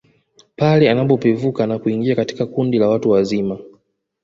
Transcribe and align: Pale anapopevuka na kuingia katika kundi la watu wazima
Pale 0.57 0.89
anapopevuka 0.89 1.67
na 1.67 1.79
kuingia 1.79 2.15
katika 2.15 2.45
kundi 2.45 2.77
la 2.79 2.89
watu 2.89 3.09
wazima 3.09 3.59